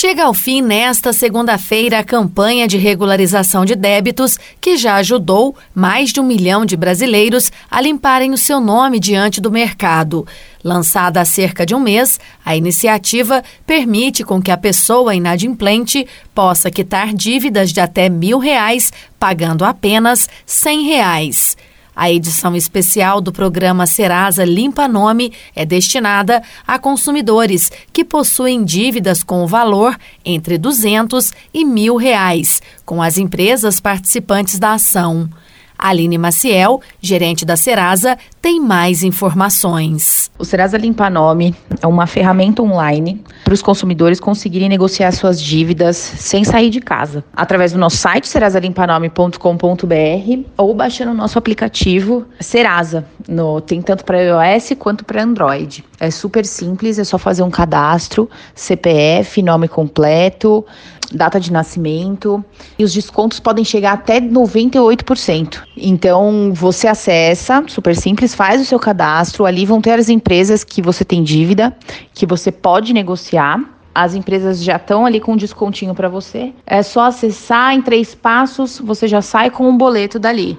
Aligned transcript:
Chega 0.00 0.26
ao 0.26 0.32
fim 0.32 0.62
nesta 0.62 1.12
segunda-feira 1.12 1.98
a 1.98 2.04
campanha 2.04 2.68
de 2.68 2.78
regularização 2.78 3.64
de 3.64 3.74
débitos 3.74 4.38
que 4.60 4.76
já 4.76 4.94
ajudou 4.94 5.56
mais 5.74 6.12
de 6.12 6.20
um 6.20 6.22
milhão 6.22 6.64
de 6.64 6.76
brasileiros 6.76 7.50
a 7.68 7.80
limparem 7.80 8.32
o 8.32 8.38
seu 8.38 8.60
nome 8.60 9.00
diante 9.00 9.40
do 9.40 9.50
mercado. 9.50 10.24
Lançada 10.62 11.20
há 11.20 11.24
cerca 11.24 11.66
de 11.66 11.74
um 11.74 11.80
mês, 11.80 12.20
a 12.44 12.54
iniciativa 12.54 13.42
permite 13.66 14.22
com 14.22 14.40
que 14.40 14.52
a 14.52 14.56
pessoa 14.56 15.16
inadimplente 15.16 16.06
possa 16.32 16.70
quitar 16.70 17.12
dívidas 17.12 17.72
de 17.72 17.80
até 17.80 18.08
mil 18.08 18.38
reais, 18.38 18.92
pagando 19.18 19.64
apenas 19.64 20.28
cem 20.46 20.84
reais. 20.84 21.56
A 21.98 22.12
edição 22.12 22.54
especial 22.54 23.20
do 23.20 23.32
programa 23.32 23.84
Serasa 23.84 24.44
Limpa 24.44 24.86
Nome 24.86 25.32
é 25.52 25.66
destinada 25.66 26.40
a 26.64 26.78
consumidores 26.78 27.72
que 27.92 28.04
possuem 28.04 28.62
dívidas 28.62 29.24
com 29.24 29.42
o 29.42 29.48
valor 29.48 29.98
entre 30.24 30.56
200 30.56 31.32
e 31.52 31.64
mil 31.64 31.96
reais, 31.96 32.62
com 32.86 33.02
as 33.02 33.18
empresas 33.18 33.80
participantes 33.80 34.60
da 34.60 34.74
ação. 34.74 35.28
Aline 35.78 36.18
Maciel, 36.18 36.80
gerente 37.00 37.44
da 37.44 37.56
Serasa, 37.56 38.18
tem 38.42 38.60
mais 38.60 39.02
informações. 39.02 40.30
O 40.38 40.44
Serasa 40.44 40.76
Limpa 40.76 41.08
Nome 41.08 41.54
é 41.80 41.86
uma 41.86 42.06
ferramenta 42.06 42.62
online 42.62 43.22
para 43.44 43.54
os 43.54 43.62
consumidores 43.62 44.20
conseguirem 44.20 44.68
negociar 44.68 45.12
suas 45.12 45.40
dívidas 45.40 45.96
sem 45.96 46.44
sair 46.44 46.70
de 46.70 46.80
casa, 46.80 47.24
através 47.34 47.72
do 47.72 47.78
nosso 47.78 47.96
site 47.96 48.28
serasalimpaNome.com.br 48.28 50.44
ou 50.56 50.74
baixando 50.74 51.12
o 51.12 51.14
nosso 51.14 51.38
aplicativo 51.38 52.26
Serasa. 52.40 53.06
No, 53.28 53.60
tem 53.60 53.80
tanto 53.80 54.04
para 54.04 54.22
iOS 54.22 54.72
quanto 54.78 55.04
para 55.04 55.22
Android. 55.22 55.84
É 56.00 56.10
super 56.10 56.44
simples, 56.44 56.98
é 56.98 57.04
só 57.04 57.18
fazer 57.18 57.42
um 57.42 57.50
cadastro, 57.50 58.28
CPF, 58.54 59.42
nome 59.42 59.68
completo, 59.68 60.64
data 61.12 61.40
de 61.40 61.52
nascimento 61.52 62.44
e 62.78 62.84
os 62.84 62.92
descontos 62.92 63.40
podem 63.40 63.64
chegar 63.64 63.92
até 63.92 64.20
98%. 64.20 65.62
Então 65.76 66.52
você 66.54 66.86
acessa, 66.88 67.64
super 67.66 67.96
simples, 67.96 68.34
faz 68.34 68.60
o 68.60 68.64
seu 68.64 68.78
cadastro, 68.78 69.46
ali 69.46 69.64
vão 69.64 69.80
ter 69.80 69.92
as 69.92 70.08
empresas 70.08 70.64
que 70.64 70.82
você 70.82 71.04
tem 71.04 71.22
dívida, 71.22 71.76
que 72.12 72.26
você 72.26 72.52
pode 72.52 72.92
negociar. 72.92 73.58
As 73.94 74.14
empresas 74.14 74.62
já 74.62 74.76
estão 74.76 75.04
ali 75.04 75.18
com 75.18 75.32
um 75.32 75.36
descontinho 75.36 75.92
para 75.94 76.08
você. 76.08 76.52
É 76.64 76.82
só 76.82 77.06
acessar 77.06 77.74
em 77.74 77.82
três 77.82 78.14
passos, 78.14 78.78
você 78.78 79.08
já 79.08 79.20
sai 79.20 79.50
com 79.50 79.68
um 79.68 79.76
boleto 79.76 80.20
dali. 80.20 80.56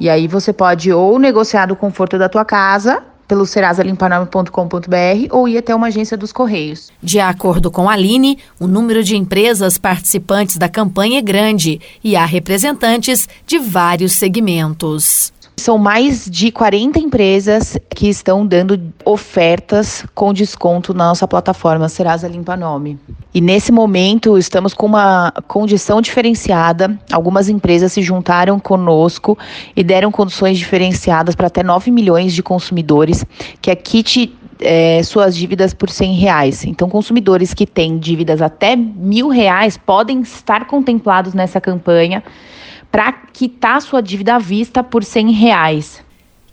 E 0.00 0.08
aí 0.08 0.26
você 0.26 0.52
pode 0.52 0.92
ou 0.92 1.18
negociar 1.18 1.66
do 1.66 1.76
conforto 1.76 2.18
da 2.18 2.28
tua 2.28 2.44
casa 2.44 3.09
pelo 3.30 3.46
serasalimpanorme.com.br 3.46 5.28
ou 5.30 5.46
ir 5.46 5.58
até 5.58 5.72
uma 5.72 5.86
agência 5.86 6.16
dos 6.16 6.32
Correios. 6.32 6.90
De 7.00 7.20
acordo 7.20 7.70
com 7.70 7.88
a 7.88 7.92
Aline, 7.92 8.40
o 8.58 8.66
número 8.66 9.04
de 9.04 9.16
empresas 9.16 9.78
participantes 9.78 10.56
da 10.56 10.68
campanha 10.68 11.20
é 11.20 11.22
grande 11.22 11.80
e 12.02 12.16
há 12.16 12.24
representantes 12.24 13.28
de 13.46 13.56
vários 13.56 14.14
segmentos. 14.14 15.32
São 15.60 15.76
mais 15.76 16.24
de 16.24 16.50
40 16.50 16.98
empresas 16.98 17.76
que 17.90 18.08
estão 18.08 18.46
dando 18.46 18.80
ofertas 19.04 20.06
com 20.14 20.32
desconto 20.32 20.94
na 20.94 21.08
nossa 21.08 21.28
plataforma 21.28 21.86
Serasa 21.86 22.26
Limpa 22.26 22.56
Nome. 22.56 22.98
E 23.34 23.42
nesse 23.42 23.70
momento 23.70 24.38
estamos 24.38 24.72
com 24.72 24.86
uma 24.86 25.30
condição 25.46 26.00
diferenciada. 26.00 26.98
Algumas 27.12 27.50
empresas 27.50 27.92
se 27.92 28.00
juntaram 28.00 28.58
conosco 28.58 29.36
e 29.76 29.84
deram 29.84 30.10
condições 30.10 30.56
diferenciadas 30.56 31.34
para 31.34 31.48
até 31.48 31.62
9 31.62 31.90
milhões 31.90 32.32
de 32.32 32.42
consumidores, 32.42 33.22
que 33.60 33.70
é 33.70 33.76
kit 33.76 34.34
é, 34.60 35.02
suas 35.02 35.36
dívidas 35.36 35.74
por 35.74 35.90
100 35.90 36.14
reais. 36.14 36.64
Então, 36.64 36.88
consumidores 36.88 37.52
que 37.52 37.66
têm 37.66 37.98
dívidas 37.98 38.40
até 38.40 38.74
mil 38.74 39.28
reais 39.28 39.76
podem 39.76 40.22
estar 40.22 40.66
contemplados 40.66 41.34
nessa 41.34 41.60
campanha 41.60 42.24
para 42.90 43.12
quitar 43.12 43.80
sua 43.80 44.02
dívida 44.02 44.34
à 44.34 44.38
vista 44.38 44.82
por 44.82 45.04
100 45.04 45.32
reais. 45.32 46.02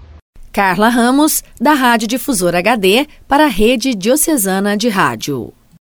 Carla 0.51 0.89
Ramos, 0.89 1.43
da 1.59 1.73
Rádio 1.73 2.07
Difusora 2.07 2.59
HD, 2.59 3.07
para 3.27 3.45
a 3.45 3.47
Rede 3.47 3.95
Diocesana 3.95 4.75
de 4.75 4.89
Rádio. 4.89 5.53